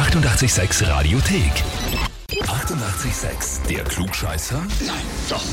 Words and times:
886 0.00 0.88
Radiothek. 0.88 1.52
88,6. 2.30 3.68
Der 3.68 3.84
Klugscheißer? 3.84 4.58
Nein, 4.86 4.96
doch. 5.28 5.44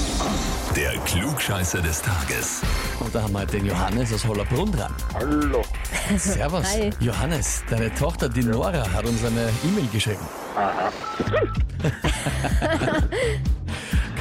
Der 0.73 0.97
Klugscheißer 0.99 1.81
des 1.81 2.01
Tages. 2.01 2.61
Und 3.01 3.13
da 3.13 3.23
haben 3.23 3.33
wir 3.33 3.45
den 3.45 3.65
Johannes 3.65 4.13
aus 4.13 4.25
Hollerbrunn 4.25 4.71
dran. 4.71 4.95
Hallo. 5.15 5.63
Servus. 6.17 6.65
Hi. 6.65 6.91
Johannes, 7.01 7.61
deine 7.69 7.93
Tochter, 7.93 8.29
die 8.29 8.43
Nora, 8.43 8.89
hat 8.89 9.03
uns 9.03 9.25
eine 9.25 9.49
E-Mail 9.65 9.87
geschrieben. 9.91 10.25
Aha. 10.55 10.93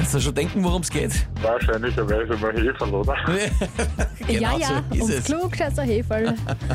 Kannst 0.07 0.15
du 0.15 0.21
schon 0.21 0.35
denken, 0.35 0.63
worum 0.63 0.83
es 0.83 0.89
geht? 0.89 1.27
Wahrscheinlicherweise 1.41 2.37
mal 2.37 2.53
Heferl, 2.53 2.93
oder? 2.93 3.13
genau 4.25 4.57
ja, 4.57 4.57
ja, 4.57 4.83
so 4.89 4.95
ist 4.95 5.01
ums 5.01 5.13
es. 5.15 5.25
Klugscheißer 5.25 5.83
Heferl. 5.83 6.33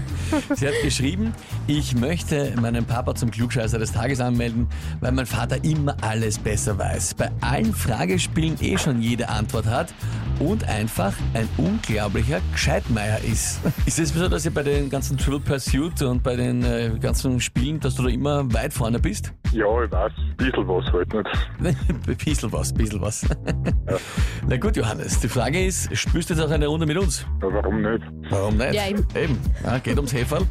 Sie 0.55 0.69
hat 0.69 0.75
geschrieben, 0.83 1.33
ich 1.67 1.97
möchte 1.97 2.53
meinen 2.61 2.85
Papa 2.85 3.15
zum 3.15 3.31
Klugscheißer 3.31 3.79
des 3.79 3.91
Tages 3.91 4.21
anmelden, 4.21 4.69
weil 5.01 5.13
mein 5.13 5.25
Vater 5.25 5.65
immer 5.65 5.97
alles 6.03 6.39
besser 6.39 6.77
weiß. 6.77 7.15
Bei 7.15 7.31
allen 7.41 7.73
Fragespielen 7.73 8.59
eh 8.61 8.77
schon 8.77 9.01
jede 9.01 9.31
Antwort 9.31 9.65
hat 9.65 9.95
und 10.39 10.69
einfach 10.69 11.15
ein 11.33 11.49
unglaublicher 11.57 12.43
Gescheitmeier 12.53 13.19
ist. 13.25 13.61
Ist 13.87 13.99
es 13.99 14.13
so, 14.13 14.29
dass 14.29 14.45
ihr 14.45 14.53
bei 14.53 14.63
den 14.63 14.91
ganzen 14.91 15.17
Trivial 15.17 15.41
Pursuit 15.41 16.03
und 16.03 16.23
bei 16.23 16.37
den 16.37 16.63
äh, 16.65 16.91
ganzen 17.01 17.41
Spielen, 17.41 17.81
dass 17.81 17.95
du 17.95 18.03
da 18.03 18.11
immer 18.11 18.53
weit 18.53 18.75
vorne 18.75 18.99
bist? 18.99 19.33
Ja, 19.53 19.85
ich 19.85 19.91
weiß, 19.91 20.13
ein 20.17 20.37
bisschen 20.37 20.69
was 20.69 20.85
halt 20.93 21.13
nicht. 21.15 22.19
bisschen 22.25 22.53
was, 22.53 22.73
bisschen 22.73 23.01
was. 23.01 23.22
Na 24.49 24.57
gut, 24.57 24.77
Johannes, 24.77 25.21
die 25.21 25.29
Frage 25.29 25.65
ist, 25.65 25.95
spürst 25.97 26.31
du 26.31 26.35
jetzt 26.35 26.43
auch 26.43 26.51
eine 26.51 26.67
Runde 26.67 26.87
mit 26.87 26.97
uns? 26.97 27.27
Ja, 27.41 27.53
warum 27.53 27.83
nicht? 27.83 28.05
Warum 28.31 28.57
nicht? 28.57 28.75
Ja, 28.75 28.89
eben. 28.89 29.07
eben. 29.15 29.39
Ja, 29.65 29.79
geht 29.79 29.97
ums 29.97 30.13
Heferl. 30.13 30.47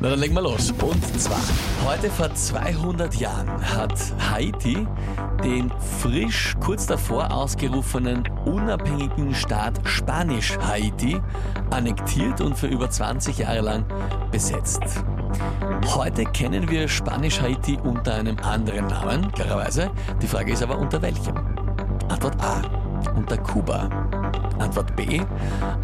Na, 0.00 0.10
dann 0.10 0.18
legen 0.18 0.34
wir 0.34 0.42
los. 0.42 0.72
Und 0.82 1.20
zwar, 1.20 1.40
heute 1.86 2.10
vor 2.10 2.34
200 2.34 3.14
Jahren 3.16 3.48
hat 3.74 3.94
Haiti 4.30 4.86
den 5.44 5.70
frisch 6.00 6.54
kurz 6.64 6.86
davor 6.86 7.32
ausgerufenen 7.32 8.24
unabhängigen 8.44 9.34
Staat 9.34 9.80
Spanisch-Haiti 9.84 11.20
annektiert 11.70 12.40
und 12.40 12.56
für 12.56 12.66
über 12.66 12.90
20 12.90 13.38
Jahre 13.38 13.60
lang 13.60 13.84
besetzt. 14.30 14.82
Heute 15.94 16.24
kennen 16.24 16.70
wir 16.70 16.88
Spanisch-Haiti 16.88 17.78
unter 17.82 18.14
einem 18.14 18.38
anderen 18.38 18.86
Namen, 18.86 19.30
klarerweise. 19.32 19.90
Die 20.22 20.26
Frage 20.26 20.52
ist 20.52 20.62
aber 20.62 20.78
unter 20.78 21.02
welchem? 21.02 21.55
Antwort 22.08 22.36
A. 22.42 22.62
Unter 23.16 23.36
Kuba. 23.38 23.88
Antwort 24.58 24.94
B. 24.96 25.20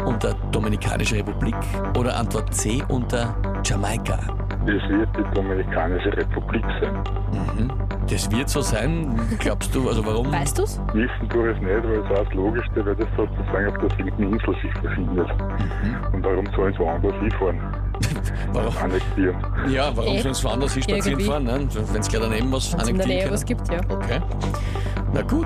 Unter 0.05 0.33
Dominikanische 0.51 1.15
Republik. 1.17 1.55
Oder 1.97 2.15
Antwort 2.17 2.53
C. 2.53 2.83
Unter 2.89 3.35
Jamaika. 3.63 4.17
Das 4.65 4.89
wird 4.89 5.09
die 5.17 5.35
Dominikanische 5.35 6.15
Republik 6.15 6.63
sein. 6.81 6.93
Mhm. 7.31 7.71
Das 8.09 8.29
wird 8.31 8.49
so 8.49 8.61
sein, 8.61 9.19
glaubst 9.39 9.73
du? 9.75 9.87
Also 9.89 10.05
warum? 10.05 10.31
Weißt 10.31 10.57
du's? 10.59 10.79
Wissen 10.93 11.29
tue 11.29 11.51
ich 11.51 11.57
es 11.57 11.63
nicht, 11.63 11.83
weil 11.83 11.99
es 11.99 12.11
auch 12.19 12.23
das 12.25 12.33
Logischste, 12.33 12.85
weil 12.85 12.95
das 12.95 13.07
sozusagen 13.17 13.67
auf 13.67 13.77
der 13.77 13.89
siebten 13.97 14.23
Insel 14.33 14.55
sich 14.61 14.73
befindet. 14.81 15.27
Und 16.13 16.21
darum 16.25 16.45
sollen 16.55 16.73
sie 16.73 16.79
woanders 16.79 17.13
hinfahren, 17.15 17.59
warum? 18.53 18.77
annektieren. 18.77 19.35
Ja, 19.67 19.91
warum 19.95 20.13
Eh. 20.15 20.21
sollen 20.21 20.33
sie 20.33 20.43
woanders 20.43 20.73
hin 20.73 20.83
spazieren 20.83 21.19
Irgendwie. 21.19 21.25
fahren? 21.31 21.43
Ne? 21.45 21.67
Wenn 21.91 22.01
es 22.01 22.07
gleich 22.09 22.21
daneben 22.23 22.51
was 22.51 22.73
Wenn 22.73 22.79
es 22.81 22.87
in 22.89 22.97
der 22.97 23.07
Nähe 23.07 23.15
annektieren 23.25 23.33
was 23.33 23.45
gibt, 23.45 23.69
ja. 23.71 23.79
Okay. 23.89 24.21
Na 25.13 25.21
gut. 25.21 25.45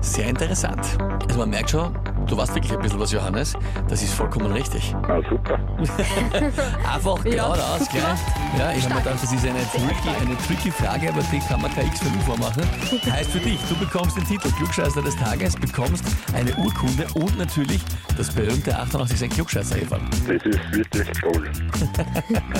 Sehr 0.00 0.28
interessant. 0.28 0.96
Also 1.26 1.40
man 1.40 1.50
merkt 1.50 1.70
schon, 1.70 1.92
du 2.28 2.36
weißt 2.36 2.54
wirklich 2.54 2.72
ein 2.72 2.80
bisschen 2.80 3.00
was, 3.00 3.12
Johannes. 3.12 3.54
Das 3.88 4.02
ist 4.02 4.12
vollkommen 4.14 4.52
richtig. 4.52 4.94
Ah, 5.08 5.20
super. 5.28 5.58
Einfach 6.94 7.24
Ja. 7.24 7.30
geradeaus 7.32 7.88
gleich. 7.88 8.18
Ja, 8.58 8.72
ich 8.72 8.84
habe 8.84 8.94
mir 8.94 9.00
gedacht, 9.00 9.22
das 9.22 9.32
ist 9.32 9.44
eine 9.44 9.58
tricky, 9.70 10.08
eine 10.20 10.36
tricky 10.46 10.70
Frage, 10.70 11.08
aber 11.10 11.22
die 11.32 11.38
kann 11.40 11.60
man 11.60 11.72
kein 11.74 11.86
X 11.86 12.00
für 12.00 12.10
mich 12.10 12.22
vormachen. 12.24 12.62
Heißt 13.10 13.30
für 13.30 13.38
dich, 13.40 13.58
du 13.68 13.76
bekommst 13.76 14.16
den 14.16 14.24
Titel 14.26 14.50
Klugscheißer 14.52 15.02
des 15.02 15.16
Tages, 15.16 15.54
bekommst 15.56 16.04
eine 16.34 16.54
Urkunde 16.56 17.06
und 17.14 17.36
natürlich 17.38 17.80
das 18.16 18.30
berühmte 18.30 18.76
88 18.76 19.30
klugscheißer 19.30 19.76
-Häferl. 19.76 20.00
Das 20.26 20.44
ist 20.46 20.72
wirklich 20.72 21.08
toll. 21.20 21.50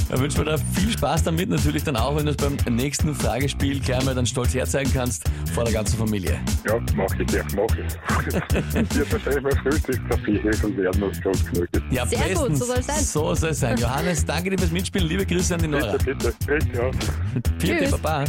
Da 0.08 0.18
wünschen 0.18 0.44
wir 0.46 0.56
dir 0.56 0.58
viel 0.74 0.90
Spaß 0.90 1.24
damit, 1.24 1.50
natürlich 1.50 1.84
dann 1.84 1.96
auch, 1.96 2.16
wenn 2.16 2.24
du 2.24 2.30
es 2.30 2.36
beim 2.36 2.56
nächsten 2.74 3.14
Fragespiel 3.14 3.80
gleich 3.80 4.02
mal 4.04 4.14
dann 4.14 4.24
stolz 4.26 4.54
herzeigen 4.54 4.90
kannst 4.92 5.24
vor 5.54 5.64
der 5.64 5.72
ganzen 5.72 5.98
Familie. 5.98 6.38
Ja, 6.66 6.78
mach 6.94 7.06
ich 7.18 7.26
gleich, 7.26 7.44
mach 7.54 7.76
ich. 7.76 8.96
Wird 8.96 9.12
wahrscheinlich 9.12 9.42
mal 9.42 9.57
Frühstückskaffee 9.62 10.38
Heferl 10.42 10.76
werden, 10.76 11.00
was 11.02 11.20
groß 11.20 11.44
genug 11.46 11.68
ist. 11.72 11.82
Ja, 11.90 12.06
Sehr 12.06 12.18
gut, 12.18 12.28
bestens. 12.28 12.58
so 12.58 12.64
soll's 12.66 12.86
sein. 12.86 13.04
So 13.04 13.34
soll 13.34 13.50
es 13.50 13.60
sein. 13.60 13.78
Johannes, 13.78 14.24
danke 14.24 14.50
dir 14.50 14.58
fürs 14.58 14.70
Mitspielen. 14.70 15.08
Liebe 15.08 15.26
Grüße 15.26 15.54
an 15.54 15.60
die 15.60 15.68
Nora. 15.68 15.92
Bitte, 15.92 16.14
bitte. 16.14 16.34
Bitte, 16.46 16.66
ja. 16.76 16.90
Vierte 17.58 17.84
Tschüss. 17.84 17.90
Baba. 18.00 18.24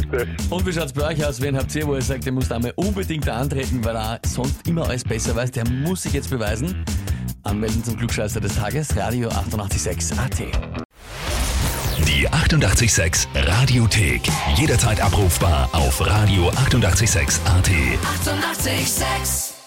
Und 0.50 0.66
wie 0.66 0.72
schaut's 0.72 0.92
bei 0.92 1.06
euch 1.08 1.24
aus? 1.24 1.40
Wen 1.40 1.56
habt 1.56 1.74
ihr, 1.74 1.86
wo 1.86 1.94
ihr 1.94 2.02
sagt, 2.02 2.24
der 2.24 2.32
muss 2.32 2.48
da 2.48 2.58
mal 2.58 2.72
unbedingt 2.76 3.26
da 3.26 3.36
antreten, 3.36 3.84
weil 3.84 3.96
er 3.96 4.20
sonst 4.26 4.66
immer 4.66 4.86
alles 4.88 5.04
besser 5.04 5.34
weiß? 5.36 5.50
Der 5.52 5.68
muss 5.68 6.02
sich 6.02 6.12
jetzt 6.12 6.30
beweisen. 6.30 6.84
Anmelden 7.42 7.82
zum 7.84 7.96
Klugscheißer 7.96 8.40
des 8.40 8.56
Tages, 8.56 8.96
Radio 8.96 9.28
886 9.30 10.18
AT. 10.18 10.38
Die 12.06 12.28
88,6 12.28 13.26
Radiothek. 13.34 14.22
Jederzeit 14.56 15.00
abrufbar 15.00 15.68
auf 15.72 16.00
radio886.at. 16.02 17.68
88,6. 17.68 18.66
Eighty-eight, 18.66 18.88
sex. 18.88 19.59